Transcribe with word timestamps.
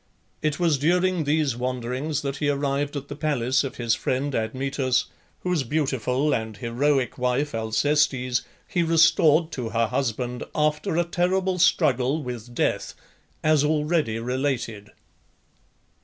It 0.41 0.59
was 0.59 0.79
during 0.79 1.25
these 1.25 1.55
wanderings 1.55 2.23
that 2.23 2.37
he 2.37 2.49
arrived 2.49 2.95
at 2.95 3.07
the 3.07 3.15
palace 3.15 3.63
of 3.63 3.75
his 3.75 3.93
friend 3.93 4.33
Admetus, 4.33 5.05
whose 5.41 5.61
beautiful 5.61 6.33
and 6.33 6.57
heroic 6.57 7.19
wife 7.19 7.53
(Alcestes) 7.53 8.41
he 8.67 8.81
restored 8.81 9.51
to 9.51 9.69
her 9.69 9.85
husband 9.85 10.43
after 10.55 10.97
a 10.97 11.03
terrible 11.03 11.59
struggle 11.59 12.23
with 12.23 12.55
Death, 12.55 12.95
as 13.43 13.63
already 13.63 14.17
related. 14.17 14.89